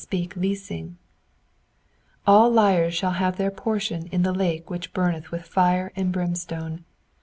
[0.11, 0.97] Awful doom!
[2.25, 6.85] All liars shall have their portion in the lake which burneth with fire and brimstone.